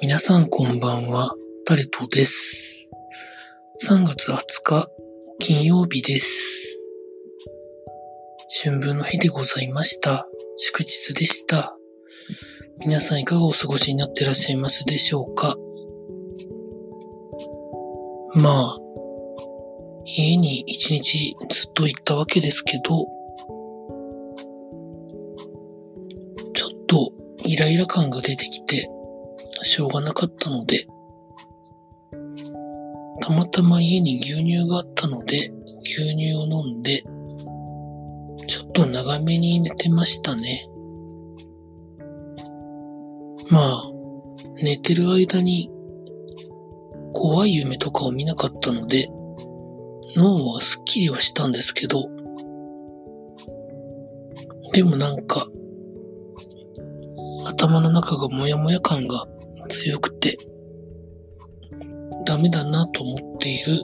[0.00, 1.34] 皆さんこんばんは、
[1.66, 2.86] タルトです。
[3.84, 4.88] 3月20日、
[5.40, 6.84] 金曜日です。
[8.62, 10.28] 春分の日でございました。
[10.56, 11.76] 祝日でした。
[12.78, 15.56] 皆さんいかがお過ごしになってらっしゃいますでしょうか
[18.34, 18.78] まあ、
[20.04, 23.04] 家に一日ずっと行ったわけですけど、
[26.54, 27.12] ちょっと
[27.44, 28.88] イライラ感が出てきて、
[29.68, 30.86] しょうがなかったので、
[33.20, 35.52] たまたま家に牛乳があったので、
[35.84, 37.04] 牛乳を飲んで、
[38.46, 40.66] ちょっと長めに寝てましたね。
[43.50, 43.90] まあ、
[44.62, 45.70] 寝てる間に
[47.12, 49.08] 怖い夢とかを見なかったので、
[50.16, 52.08] 脳はスッキリはしたんですけど、
[54.72, 55.46] でもなんか、
[57.44, 59.26] 頭の中がモヤモヤ感が
[59.68, 60.36] 強くて、
[62.24, 63.82] ダメだなと思っている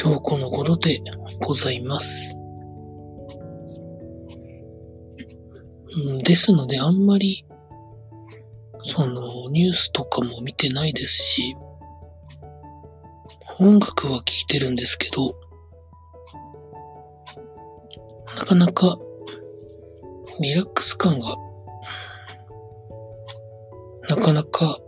[0.00, 1.00] 今日この頃で
[1.40, 2.36] ございます。
[5.96, 7.44] うんですのであんまり、
[8.82, 11.56] そのニュースとかも見てないですし、
[13.58, 15.34] 音楽は聴いてるんですけど、
[18.36, 18.98] なかなか
[20.40, 21.34] リラックス感が
[24.08, 24.78] なかなか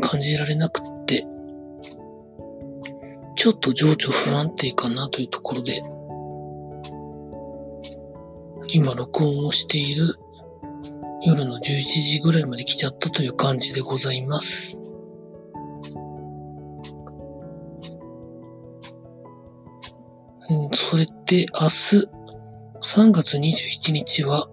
[0.00, 1.26] 感じられなくって、
[3.36, 5.82] ちょっと情緒不安定かなというところで、
[8.72, 10.16] 今録音をしている
[11.26, 14.80] 夜の11時ぐらいまで来ちゃったという感じでございます。
[20.50, 22.08] うん、それで明日、
[22.82, 24.48] 3月27日は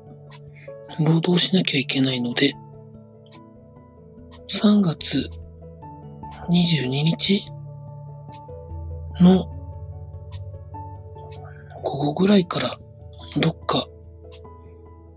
[1.00, 2.54] 労働しなきゃいけないので、
[4.52, 5.30] 3月
[6.50, 7.46] 22日
[9.22, 9.46] の
[11.84, 12.78] 午後ぐらいから
[13.40, 13.88] どっか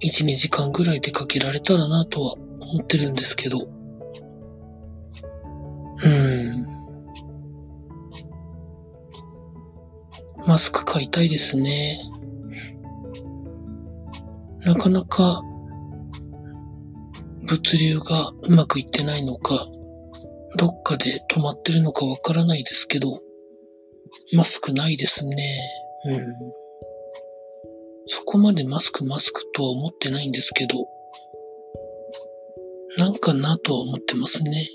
[0.01, 3.59] 1、2時間ぐらい出かけられたらなとは思ってるんですけど。
[3.59, 6.67] うーん。
[10.47, 11.99] マスク買いたいですね。
[14.61, 15.43] なかなか
[17.47, 19.67] 物流がうまくいってないのか、
[20.57, 23.21] どっかで止まってるのかわからないですけど、
[24.33, 25.37] マスクないですね。
[26.07, 26.19] うん。
[28.07, 30.87] そこまでマスクマスクとは思ってないんですけど、
[32.97, 34.69] なんかなとは思ってますね。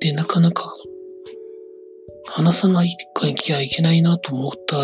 [0.00, 0.64] で、なかなか
[2.28, 2.88] 話さない
[3.36, 4.76] きゃいけないなと思った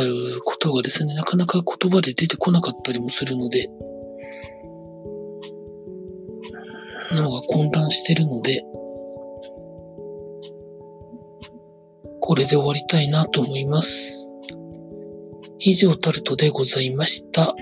[0.44, 3.68] ことがですね、なかなか言葉で出てこなかったりもするので、
[7.10, 8.62] 脳が混乱してるので、
[12.20, 14.28] これで終わりたいなと思います。
[15.58, 17.54] 以上タルトでございました。